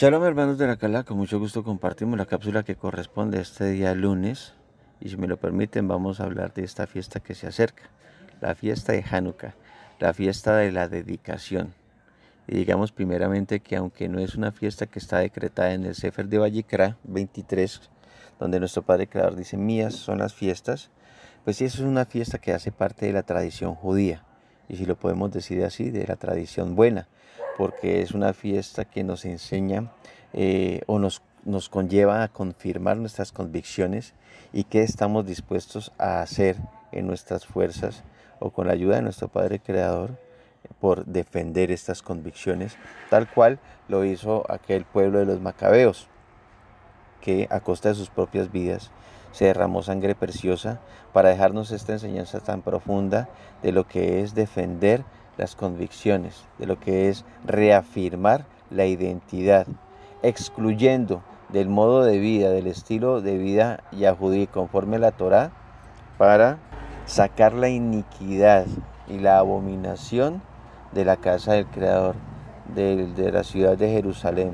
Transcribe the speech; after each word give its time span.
Shalom 0.00 0.24
hermanos 0.24 0.56
de 0.56 0.66
la 0.66 0.78
Cala, 0.78 1.04
con 1.04 1.18
mucho 1.18 1.38
gusto 1.38 1.62
compartimos 1.62 2.16
la 2.16 2.24
cápsula 2.24 2.62
que 2.62 2.74
corresponde 2.74 3.36
a 3.36 3.42
este 3.42 3.68
día 3.68 3.94
lunes 3.94 4.54
y 4.98 5.10
si 5.10 5.18
me 5.18 5.26
lo 5.26 5.36
permiten 5.36 5.88
vamos 5.88 6.20
a 6.20 6.24
hablar 6.24 6.54
de 6.54 6.64
esta 6.64 6.86
fiesta 6.86 7.20
que 7.20 7.34
se 7.34 7.46
acerca, 7.46 7.82
la 8.40 8.54
fiesta 8.54 8.92
de 8.92 9.04
Hanukkah, 9.04 9.54
la 9.98 10.14
fiesta 10.14 10.56
de 10.56 10.72
la 10.72 10.88
dedicación. 10.88 11.74
Y 12.48 12.56
digamos 12.56 12.92
primeramente 12.92 13.60
que 13.60 13.76
aunque 13.76 14.08
no 14.08 14.20
es 14.20 14.36
una 14.36 14.52
fiesta 14.52 14.86
que 14.86 14.98
está 14.98 15.18
decretada 15.18 15.74
en 15.74 15.84
el 15.84 15.94
Sefer 15.94 16.28
de 16.28 16.38
Vallicra 16.38 16.96
23, 17.04 17.82
donde 18.38 18.58
nuestro 18.58 18.80
Padre 18.80 19.06
Creador 19.06 19.36
dice 19.36 19.58
mías 19.58 19.96
son 19.96 20.20
las 20.20 20.32
fiestas, 20.32 20.88
pues 21.44 21.58
sí, 21.58 21.66
eso 21.66 21.82
es 21.82 21.84
una 21.84 22.06
fiesta 22.06 22.38
que 22.38 22.54
hace 22.54 22.72
parte 22.72 23.04
de 23.04 23.12
la 23.12 23.24
tradición 23.24 23.74
judía, 23.74 24.24
y 24.70 24.76
si 24.76 24.86
lo 24.86 24.96
podemos 24.96 25.32
decir 25.32 25.64
así, 25.64 25.90
de 25.90 26.06
la 26.06 26.16
tradición 26.16 26.76
buena 26.76 27.08
porque 27.60 28.00
es 28.00 28.12
una 28.12 28.32
fiesta 28.32 28.86
que 28.86 29.04
nos 29.04 29.26
enseña 29.26 29.92
eh, 30.32 30.80
o 30.86 30.98
nos, 30.98 31.20
nos 31.44 31.68
conlleva 31.68 32.22
a 32.22 32.28
confirmar 32.28 32.96
nuestras 32.96 33.32
convicciones 33.32 34.14
y 34.54 34.64
qué 34.64 34.82
estamos 34.82 35.26
dispuestos 35.26 35.92
a 35.98 36.22
hacer 36.22 36.56
en 36.90 37.06
nuestras 37.06 37.44
fuerzas 37.44 38.02
o 38.38 38.48
con 38.48 38.66
la 38.66 38.72
ayuda 38.72 38.96
de 38.96 39.02
nuestro 39.02 39.28
Padre 39.28 39.58
Creador 39.58 40.18
por 40.80 41.04
defender 41.04 41.70
estas 41.70 42.00
convicciones, 42.00 42.78
tal 43.10 43.30
cual 43.30 43.58
lo 43.88 44.06
hizo 44.06 44.50
aquel 44.50 44.86
pueblo 44.86 45.18
de 45.18 45.26
los 45.26 45.42
macabeos, 45.42 46.08
que 47.20 47.46
a 47.50 47.60
costa 47.60 47.90
de 47.90 47.94
sus 47.94 48.08
propias 48.08 48.50
vidas 48.50 48.90
se 49.32 49.46
derramó 49.46 49.82
sangre 49.82 50.14
preciosa 50.14 50.80
para 51.12 51.28
dejarnos 51.28 51.70
esta 51.72 51.92
enseñanza 51.92 52.40
tan 52.40 52.62
profunda 52.62 53.28
de 53.62 53.72
lo 53.72 53.86
que 53.86 54.20
es 54.20 54.34
defender 54.34 55.04
las 55.36 55.56
convicciones, 55.56 56.44
de 56.58 56.66
lo 56.66 56.78
que 56.78 57.08
es 57.08 57.24
reafirmar 57.44 58.44
la 58.70 58.86
identidad, 58.86 59.66
excluyendo 60.22 61.22
del 61.48 61.68
modo 61.68 62.04
de 62.04 62.18
vida, 62.18 62.50
del 62.50 62.66
estilo 62.66 63.20
de 63.20 63.38
vida 63.38 63.82
yahudí 63.92 64.46
conforme 64.46 64.96
a 64.96 65.00
la 65.00 65.12
Torah, 65.12 65.50
para 66.18 66.58
sacar 67.06 67.54
la 67.54 67.68
iniquidad 67.68 68.66
y 69.08 69.18
la 69.18 69.38
abominación 69.38 70.42
de 70.92 71.04
la 71.04 71.16
casa 71.16 71.54
del 71.54 71.66
Creador, 71.66 72.14
de, 72.74 73.06
de 73.06 73.32
la 73.32 73.42
ciudad 73.42 73.76
de 73.76 73.90
Jerusalén 73.90 74.52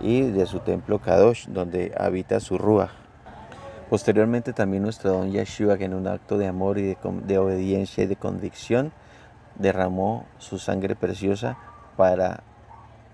y 0.00 0.22
de 0.22 0.46
su 0.46 0.60
templo 0.60 1.00
Kadosh, 1.00 1.48
donde 1.48 1.92
habita 1.98 2.40
su 2.40 2.58
Ruach. 2.58 3.09
Posteriormente 3.90 4.52
también 4.52 4.84
nuestro 4.84 5.10
don 5.10 5.32
Yeshua, 5.32 5.76
que 5.76 5.86
en 5.86 5.94
un 5.94 6.06
acto 6.06 6.38
de 6.38 6.46
amor 6.46 6.78
y 6.78 6.94
de, 6.94 7.38
obediencia 7.38 8.04
y 8.04 8.06
de 8.06 8.14
convicción, 8.14 8.92
derramó 9.56 10.26
su 10.38 10.60
sangre 10.60 10.94
preciosa 10.94 11.58
para 11.96 12.44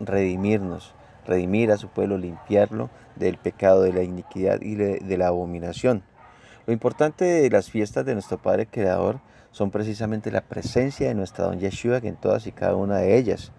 redimirnos, 0.00 0.92
redimir 1.26 1.72
a 1.72 1.78
su 1.78 1.88
pueblo, 1.88 2.18
limpiarlo 2.18 2.90
del 3.14 3.38
pecado, 3.38 3.80
de 3.80 3.94
la 3.94 4.02
iniquidad 4.02 4.60
y 4.60 4.74
de, 4.74 5.16
la 5.16 5.28
abominación. 5.28 6.02
Lo 6.66 6.74
importante 6.74 7.24
de 7.24 7.48
las 7.48 7.70
fiestas 7.70 8.04
de 8.04 8.12
nuestro 8.12 8.36
Padre 8.36 8.66
Creador 8.66 9.20
son 9.52 9.70
precisamente 9.70 10.30
la 10.30 10.42
presencia 10.42 11.08
de 11.08 11.14
nuestra 11.14 11.46
Don 11.46 11.58
Yeshua 11.58 12.00
en 12.02 12.16
todas 12.16 12.46
y 12.46 12.52
cada 12.52 12.76
una 12.76 12.98
de 12.98 13.16
ellas. 13.16 13.50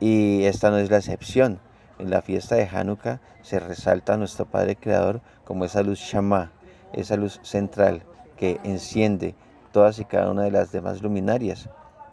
Y 0.00 0.44
esta 0.44 0.70
no 0.70 0.78
es 0.78 0.88
la 0.88 0.96
excepción. 0.96 1.60
En 1.98 2.10
la 2.10 2.22
fiesta 2.22 2.56
de 2.56 2.66
Hanukkah 2.66 3.20
se 3.42 3.60
resalta 3.60 4.14
a 4.14 4.16
nuestro 4.16 4.46
Padre 4.46 4.76
Creador 4.76 5.20
como 5.44 5.64
esa 5.64 5.82
luz 5.82 5.98
Shama, 6.00 6.50
esa 6.94 7.16
luz 7.16 7.40
central 7.42 8.02
que 8.36 8.60
enciende 8.64 9.34
todas 9.72 9.98
y 9.98 10.04
cada 10.04 10.30
una 10.30 10.42
de 10.42 10.50
las 10.50 10.72
demás 10.72 11.02
luminarias 11.02 11.68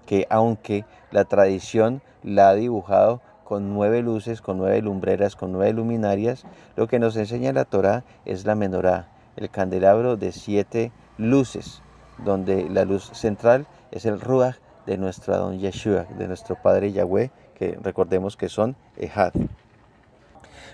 que 0.05 0.27
aunque 0.29 0.85
la 1.11 1.25
tradición 1.25 2.01
la 2.23 2.49
ha 2.49 2.55
dibujado 2.55 3.21
con 3.45 3.73
nueve 3.73 4.01
luces, 4.01 4.41
con 4.41 4.57
nueve 4.57 4.81
lumbreras, 4.81 5.35
con 5.35 5.51
nueve 5.51 5.73
luminarias, 5.73 6.45
lo 6.75 6.87
que 6.87 6.99
nos 6.99 7.15
enseña 7.15 7.53
la 7.53 7.65
Torah 7.65 8.03
es 8.25 8.45
la 8.45 8.55
menorá, 8.55 9.09
el 9.35 9.49
candelabro 9.49 10.17
de 10.17 10.31
siete 10.31 10.91
luces, 11.17 11.81
donde 12.23 12.69
la 12.69 12.85
luz 12.85 13.09
central 13.13 13.67
es 13.91 14.05
el 14.05 14.21
ruach 14.21 14.57
de 14.85 14.97
nuestro 14.97 15.33
Adón 15.33 15.59
Yeshua, 15.59 16.05
de 16.17 16.27
nuestro 16.27 16.55
Padre 16.61 16.91
Yahweh, 16.91 17.31
que 17.55 17.77
recordemos 17.81 18.37
que 18.37 18.49
son 18.49 18.75
Ehad. 18.97 19.33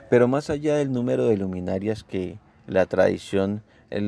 Pero 0.10 0.28
más 0.28 0.50
allá 0.50 0.78
del 0.78 0.92
número 0.92 1.26
de 1.26 1.38
luminarias 1.38 2.04
que 2.04 2.40
la 2.68 2.86
tradición 2.86 3.64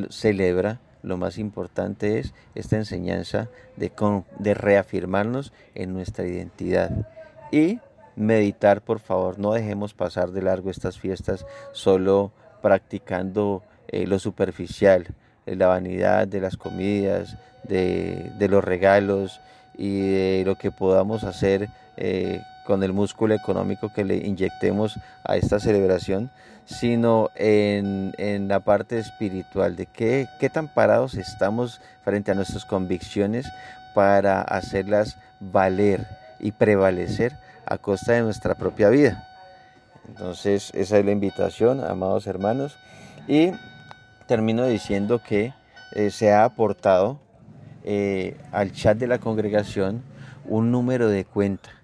celebra, 0.10 0.80
lo 1.02 1.18
más 1.18 1.38
importante 1.38 2.20
es 2.20 2.34
esta 2.56 2.76
enseñanza 2.76 3.50
de, 3.78 4.54
reafirmarnos 4.54 5.54
en 5.76 5.94
nuestra 5.94 6.26
identidad 6.26 7.08
y 7.52 7.80
meditar, 8.16 8.82
por 8.82 9.00
favor, 9.00 9.40
no 9.40 9.54
dejemos 9.54 9.94
pasar 9.94 10.32
de 10.32 10.42
largo 10.42 10.70
estas 10.70 11.00
fiestas 11.00 11.46
solo 11.72 12.32
practicando 12.62 13.64
eh, 13.88 14.06
lo 14.06 14.20
superficial, 14.20 15.08
eh, 15.46 15.56
la 15.56 15.68
vanidad 15.68 16.28
de 16.28 16.42
las 16.42 16.58
comidas, 16.58 17.38
de, 17.64 18.48
los 18.50 18.64
regalos 18.64 19.40
y 19.78 20.02
de 20.02 20.44
lo 20.46 20.56
que 20.56 20.72
podamos 20.72 21.24
hacer 21.24 21.70
eh, 21.96 22.42
con 22.70 22.84
el 22.84 22.94
músculo 22.94 23.34
económico 23.34 23.92
que 23.92 24.06
le 24.06 24.18
inyectemos 24.18 25.00
a 25.24 25.38
esta 25.38 25.60
celebración, 25.60 26.30
sino 26.66 27.32
en, 27.34 28.48
la 28.48 28.60
parte 28.60 29.00
espiritual, 29.00 29.76
de 29.76 29.88
qué, 29.88 30.28
qué 30.40 30.52
tan 30.52 30.68
parados 30.68 31.16
estamos 31.16 31.82
frente 32.04 32.30
a 32.30 32.36
nuestras 32.36 32.66
convicciones 32.66 33.48
para 33.96 34.44
hacerlas 34.44 35.18
valer 35.40 36.06
y 36.40 36.52
prevalecer 36.52 37.40
a 37.66 37.80
costa 37.80 38.14
de 38.14 38.22
nuestra 38.22 38.54
propia 38.54 38.90
vida. 38.90 39.28
Entonces, 40.08 40.70
esa 40.76 41.00
es 41.00 41.06
la 41.06 41.12
invitación, 41.12 41.84
amados 41.84 42.28
hermanos. 42.28 42.78
Y 43.28 43.50
termino 44.28 44.68
diciendo 44.68 45.24
que 45.28 45.56
eh, 45.94 46.12
se 46.12 46.34
ha 46.34 46.44
aportado 46.44 47.20
eh, 47.84 48.38
al 48.52 48.74
chat 48.74 48.96
de 48.96 49.08
la 49.08 49.18
congregación 49.18 50.04
un 50.46 50.72
número 50.72 51.10
de 51.10 51.26
cuenta 51.26 51.79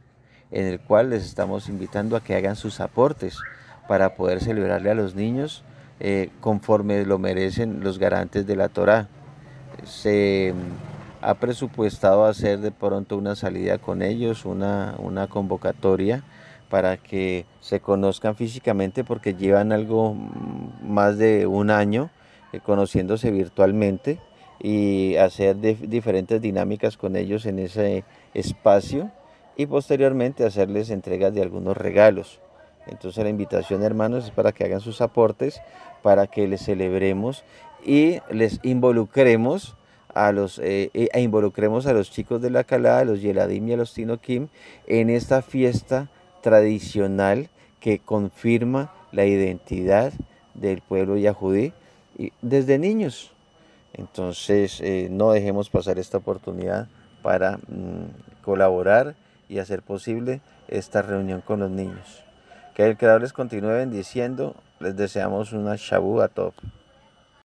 en 0.56 0.68
el 0.68 0.80
cual 0.80 1.10
les 1.10 1.26
estamos 1.26 1.68
invitando 1.68 2.16
a 2.16 2.24
que 2.24 2.34
hagan 2.34 2.56
sus 2.56 2.80
aportes 2.80 3.38
para 3.90 4.16
poder 4.16 4.40
celebrarle 4.40 4.90
a 4.90 4.96
los 4.96 5.14
niños 5.14 5.64
eh, 6.00 6.30
conforme 6.40 7.06
lo 7.06 7.20
merecen 7.20 7.82
los 7.84 8.00
garantes 8.00 8.48
de 8.48 8.56
la 8.56 8.70
Torah. 8.70 9.10
Se 9.84 10.54
mm, 10.56 11.26
ha 11.26 11.34
presupuestado 11.34 12.26
hacer 12.26 12.60
de 12.60 12.72
pronto 12.72 13.18
una 13.18 13.36
salida 13.36 13.80
con 13.80 14.02
ellos, 14.02 14.46
una, 14.46 14.96
una 14.98 15.28
convocatoria 15.28 16.24
para 16.70 16.96
que 16.96 17.46
se 17.60 17.82
conozcan 17.82 18.38
físicamente 18.38 19.04
porque 19.04 19.34
llevan 19.34 19.74
algo 19.74 20.14
mm, 20.14 20.90
más 20.90 21.18
de 21.18 21.48
un 21.48 21.70
año 21.70 22.12
eh, 22.54 22.62
conociéndose 22.62 23.30
virtualmente 23.30 24.22
y 24.62 25.18
hacer 25.18 25.60
diferentes 25.60 26.42
dinámicas 26.42 26.96
con 26.96 27.18
ellos 27.18 27.46
en 27.46 27.60
ese 27.60 28.06
espacio 28.34 29.12
y 29.58 29.66
posteriormente 29.66 30.46
hacerles 30.46 30.90
entregas 30.90 31.34
de 31.34 31.42
algunos 31.42 31.78
regalos. 31.78 32.40
Entonces 32.88 33.24
la 33.24 33.30
invitación 33.30 33.84
hermanos 33.84 34.26
es 34.26 34.32
para 34.32 34.52
que 34.52 34.64
hagan 34.64 34.82
sus 34.82 35.02
aportes, 35.02 35.62
para 36.04 36.28
que 36.28 36.48
les 36.48 36.64
celebremos 36.64 37.44
y 37.84 38.20
les 38.30 38.60
involucremos 38.64 39.76
a 40.14 40.32
los, 40.32 40.60
eh, 40.60 40.92
eh, 40.94 41.10
e 41.12 41.22
involucremos 41.22 41.88
a 41.88 41.94
los 41.94 42.12
chicos 42.12 42.42
de 42.42 42.50
la 42.50 42.64
Calada, 42.64 43.00
a 43.00 43.06
los 43.06 43.22
Yeladim 43.22 43.68
y 43.68 43.74
a 43.74 43.78
los 43.78 43.94
Tinokim 43.94 44.48
en 44.88 45.10
esta 45.10 45.42
fiesta 45.42 46.10
tradicional 46.42 47.50
que 47.80 48.00
confirma 48.00 48.94
la 49.12 49.26
identidad 49.26 50.14
del 50.54 50.82
pueblo 50.82 51.18
yahudí 51.18 51.74
desde 52.42 52.80
niños. 52.80 53.32
Entonces 53.94 54.82
eh, 54.82 55.08
no 55.10 55.32
dejemos 55.32 55.70
pasar 55.70 56.00
esta 56.00 56.18
oportunidad 56.18 56.88
para 57.22 57.58
mm, 57.58 58.44
colaborar 58.44 59.16
y 59.50 59.60
hacer 59.60 59.82
posible 59.82 60.42
esta 60.68 61.02
reunión 61.02 61.42
con 61.42 61.60
los 61.60 61.70
niños. 61.70 62.24
Que 62.74 62.86
el 62.86 62.98
Creador 62.98 63.22
les 63.22 63.34
continúe 63.34 63.70
bendiciendo. 63.70 64.56
Les 64.80 64.96
deseamos 64.96 65.54
una 65.54 65.76
Shabu 65.78 66.22
a 66.22 66.28
todos. 66.28 66.54